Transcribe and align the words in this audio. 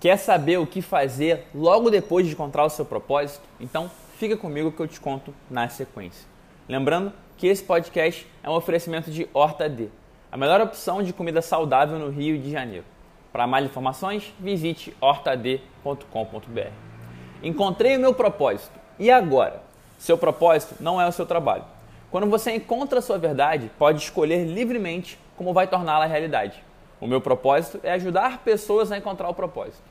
Quer 0.00 0.16
saber 0.16 0.58
o 0.58 0.66
que 0.66 0.80
fazer 0.80 1.46
logo 1.54 1.90
depois 1.90 2.26
de 2.26 2.32
encontrar 2.32 2.64
o 2.64 2.70
seu 2.70 2.86
propósito? 2.86 3.42
Então 3.60 3.90
fica 4.16 4.34
comigo 4.34 4.72
que 4.72 4.80
eu 4.80 4.88
te 4.88 4.98
conto 4.98 5.34
na 5.50 5.68
sequência. 5.68 6.26
Lembrando 6.66 7.12
que 7.36 7.46
esse 7.46 7.62
podcast 7.62 8.26
é 8.42 8.48
um 8.48 8.54
oferecimento 8.54 9.10
de 9.10 9.28
Horta 9.34 9.68
D, 9.68 9.88
a 10.32 10.38
melhor 10.38 10.58
opção 10.62 11.02
de 11.02 11.12
comida 11.12 11.42
saudável 11.42 11.98
no 11.98 12.08
Rio 12.08 12.38
de 12.38 12.50
Janeiro. 12.50 12.86
Para 13.30 13.46
mais 13.46 13.66
informações, 13.66 14.32
visite 14.40 14.96
hortad.com.br. 15.02 16.70
Encontrei 17.42 17.98
o 17.98 18.00
meu 18.00 18.14
propósito. 18.14 18.72
E 18.98 19.10
agora? 19.10 19.62
Seu 19.98 20.16
propósito 20.16 20.76
não 20.80 20.98
é 20.98 21.06
o 21.06 21.12
seu 21.12 21.26
trabalho. 21.26 21.64
Quando 22.10 22.26
você 22.26 22.52
encontra 22.52 23.00
a 23.00 23.02
sua 23.02 23.18
verdade, 23.18 23.70
pode 23.78 24.02
escolher 24.02 24.46
livremente 24.46 25.18
como 25.36 25.52
vai 25.52 25.66
torná-la 25.66 26.06
realidade. 26.06 26.69
O 27.00 27.06
meu 27.06 27.20
propósito 27.20 27.80
é 27.82 27.92
ajudar 27.92 28.38
pessoas 28.44 28.92
a 28.92 28.98
encontrar 28.98 29.28
o 29.28 29.34
propósito. 29.34 29.82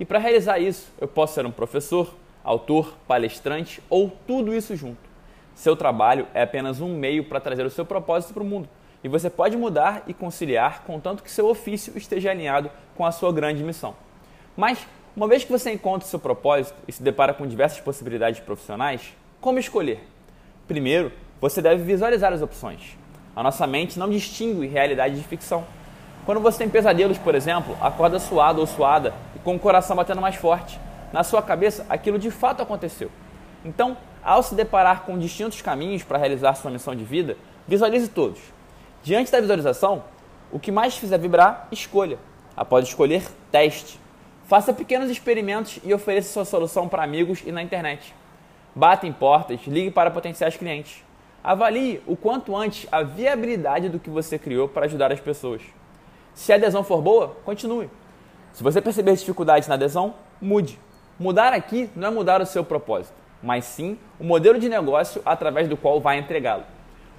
E 0.00 0.04
para 0.04 0.18
realizar 0.18 0.58
isso, 0.58 0.92
eu 1.00 1.06
posso 1.06 1.34
ser 1.34 1.46
um 1.46 1.50
professor, 1.50 2.12
autor, 2.42 2.94
palestrante 3.06 3.82
ou 3.88 4.10
tudo 4.26 4.54
isso 4.54 4.74
junto. 4.74 5.08
Seu 5.54 5.76
trabalho 5.76 6.26
é 6.34 6.42
apenas 6.42 6.80
um 6.80 6.96
meio 6.96 7.24
para 7.24 7.40
trazer 7.40 7.66
o 7.66 7.70
seu 7.70 7.84
propósito 7.84 8.32
para 8.32 8.42
o 8.42 8.46
mundo. 8.46 8.68
E 9.02 9.08
você 9.08 9.30
pode 9.30 9.56
mudar 9.56 10.02
e 10.06 10.14
conciliar 10.14 10.82
contanto 10.84 11.22
que 11.22 11.30
seu 11.30 11.48
ofício 11.48 11.96
esteja 11.96 12.30
alinhado 12.30 12.70
com 12.96 13.04
a 13.04 13.12
sua 13.12 13.32
grande 13.32 13.62
missão. 13.62 13.94
Mas, 14.56 14.86
uma 15.16 15.28
vez 15.28 15.44
que 15.44 15.52
você 15.52 15.70
encontra 15.72 16.06
o 16.06 16.10
seu 16.10 16.18
propósito 16.18 16.76
e 16.86 16.92
se 16.92 17.02
depara 17.02 17.32
com 17.32 17.46
diversas 17.46 17.80
possibilidades 17.80 18.40
profissionais, 18.40 19.14
como 19.40 19.58
escolher? 19.58 20.02
Primeiro, 20.66 21.12
você 21.40 21.62
deve 21.62 21.82
visualizar 21.82 22.32
as 22.32 22.42
opções. 22.42 22.96
A 23.34 23.42
nossa 23.42 23.66
mente 23.66 23.98
não 23.98 24.10
distingue 24.10 24.66
realidade 24.66 25.16
de 25.16 25.22
ficção. 25.22 25.64
Quando 26.28 26.42
você 26.42 26.58
tem 26.58 26.68
pesadelos, 26.68 27.16
por 27.16 27.34
exemplo, 27.34 27.74
acorda 27.80 28.18
suado 28.18 28.60
ou 28.60 28.66
suada 28.66 29.14
e 29.34 29.38
com 29.38 29.56
o 29.56 29.58
coração 29.58 29.96
batendo 29.96 30.20
mais 30.20 30.36
forte. 30.36 30.78
Na 31.10 31.24
sua 31.24 31.40
cabeça, 31.40 31.86
aquilo 31.88 32.18
de 32.18 32.30
fato 32.30 32.62
aconteceu. 32.62 33.10
Então, 33.64 33.96
ao 34.22 34.42
se 34.42 34.54
deparar 34.54 35.06
com 35.06 35.18
distintos 35.18 35.62
caminhos 35.62 36.02
para 36.02 36.18
realizar 36.18 36.54
sua 36.54 36.70
missão 36.70 36.94
de 36.94 37.02
vida, 37.02 37.34
visualize 37.66 38.08
todos. 38.08 38.40
Diante 39.02 39.32
da 39.32 39.40
visualização, 39.40 40.04
o 40.52 40.58
que 40.58 40.70
mais 40.70 40.98
fizer 40.98 41.16
vibrar, 41.16 41.66
escolha. 41.72 42.18
Após 42.54 42.86
escolher, 42.86 43.22
teste. 43.50 43.98
Faça 44.44 44.70
pequenos 44.70 45.10
experimentos 45.10 45.80
e 45.82 45.94
ofereça 45.94 46.30
sua 46.30 46.44
solução 46.44 46.90
para 46.90 47.02
amigos 47.02 47.42
e 47.46 47.50
na 47.50 47.62
internet. 47.62 48.14
Bata 48.74 49.06
em 49.06 49.14
portas, 49.14 49.60
ligue 49.66 49.90
para 49.90 50.10
potenciais 50.10 50.58
clientes. 50.58 51.02
Avalie 51.42 52.02
o 52.06 52.14
quanto 52.14 52.54
antes 52.54 52.86
a 52.92 53.02
viabilidade 53.02 53.88
do 53.88 53.98
que 53.98 54.10
você 54.10 54.38
criou 54.38 54.68
para 54.68 54.84
ajudar 54.84 55.10
as 55.10 55.20
pessoas. 55.20 55.62
Se 56.38 56.52
a 56.52 56.54
adesão 56.54 56.84
for 56.84 57.02
boa, 57.02 57.36
continue. 57.44 57.90
Se 58.52 58.62
você 58.62 58.80
perceber 58.80 59.12
dificuldades 59.16 59.66
na 59.66 59.74
adesão, 59.74 60.14
mude. 60.40 60.78
Mudar 61.18 61.52
aqui 61.52 61.90
não 61.96 62.06
é 62.06 62.10
mudar 62.12 62.40
o 62.40 62.46
seu 62.46 62.62
propósito, 62.64 63.12
mas 63.42 63.64
sim 63.64 63.98
o 64.20 64.24
modelo 64.24 64.56
de 64.56 64.68
negócio 64.68 65.20
através 65.26 65.66
do 65.66 65.76
qual 65.76 66.00
vai 66.00 66.16
entregá-lo. 66.16 66.62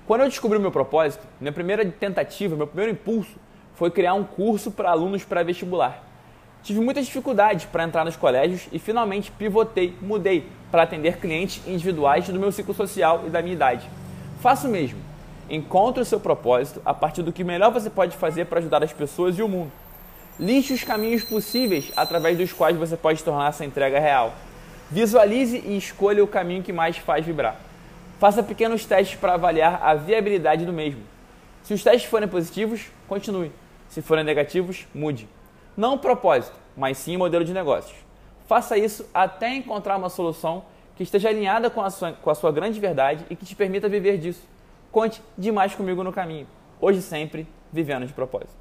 Quando 0.07 0.21
eu 0.21 0.29
descobri 0.29 0.57
o 0.57 0.61
meu 0.61 0.71
propósito, 0.71 1.27
minha 1.37 1.51
primeira 1.51 1.85
tentativa, 1.85 2.55
meu 2.55 2.65
primeiro 2.65 2.93
impulso 2.93 3.35
foi 3.75 3.91
criar 3.91 4.13
um 4.13 4.23
curso 4.23 4.71
para 4.71 4.89
alunos 4.89 5.25
pré-vestibular. 5.25 6.01
Tive 6.63 6.79
muitas 6.79 7.05
dificuldades 7.05 7.65
para 7.65 7.83
entrar 7.83 8.05
nos 8.05 8.15
colégios 8.15 8.69
e 8.71 8.79
finalmente 8.79 9.31
pivotei, 9.31 9.97
mudei 10.01 10.47
para 10.71 10.83
atender 10.83 11.17
clientes 11.17 11.61
individuais 11.67 12.29
do 12.29 12.39
meu 12.39 12.53
ciclo 12.53 12.73
social 12.73 13.23
e 13.27 13.29
da 13.29 13.41
minha 13.41 13.53
idade. 13.53 13.85
Faço 14.39 14.69
o 14.69 14.71
mesmo. 14.71 15.08
Encontre 15.49 16.01
o 16.01 16.05
seu 16.05 16.19
propósito 16.19 16.81
a 16.85 16.93
partir 16.93 17.23
do 17.23 17.33
que 17.33 17.43
melhor 17.43 17.71
você 17.71 17.89
pode 17.89 18.15
fazer 18.15 18.45
para 18.45 18.59
ajudar 18.59 18.83
as 18.83 18.93
pessoas 18.93 19.37
e 19.37 19.41
o 19.41 19.47
mundo. 19.47 19.71
Liste 20.39 20.73
os 20.73 20.83
caminhos 20.83 21.23
possíveis 21.23 21.91
através 21.97 22.37
dos 22.37 22.53
quais 22.53 22.77
você 22.77 22.95
pode 22.95 23.23
tornar 23.23 23.49
essa 23.49 23.65
entrega 23.65 23.99
real. 23.99 24.33
Visualize 24.91 25.57
e 25.57 25.75
escolha 25.75 26.23
o 26.23 26.27
caminho 26.27 26.63
que 26.63 26.71
mais 26.71 26.97
faz 26.97 27.25
vibrar. 27.25 27.59
Faça 28.19 28.43
pequenos 28.43 28.85
testes 28.85 29.19
para 29.19 29.33
avaliar 29.33 29.81
a 29.81 29.95
viabilidade 29.95 30.65
do 30.65 30.73
mesmo. 30.73 31.01
Se 31.63 31.73
os 31.73 31.83
testes 31.83 32.09
forem 32.09 32.27
positivos, 32.27 32.87
continue. 33.07 33.51
Se 33.89 34.01
forem 34.01 34.23
negativos, 34.23 34.87
mude. 34.93 35.27
Não 35.75 35.95
o 35.95 35.99
propósito, 35.99 36.55
mas 36.77 36.97
sim 36.97 37.15
o 37.15 37.19
modelo 37.19 37.43
de 37.43 37.53
negócios. 37.53 37.97
Faça 38.47 38.77
isso 38.77 39.05
até 39.13 39.55
encontrar 39.55 39.97
uma 39.97 40.09
solução 40.09 40.63
que 40.95 41.03
esteja 41.03 41.29
alinhada 41.29 41.69
com 41.69 41.81
a 41.81 41.89
sua, 41.89 42.11
com 42.13 42.29
a 42.29 42.35
sua 42.35 42.51
grande 42.51 42.79
verdade 42.79 43.25
e 43.29 43.35
que 43.35 43.45
te 43.45 43.55
permita 43.55 43.89
viver 43.89 44.17
disso. 44.17 44.41
Conte 44.91 45.21
demais 45.37 45.75
comigo 45.75 46.03
no 46.03 46.11
caminho. 46.11 46.47
Hoje 46.81 47.01
sempre, 47.01 47.47
vivendo 47.71 48.07
de 48.07 48.13
propósito. 48.13 48.59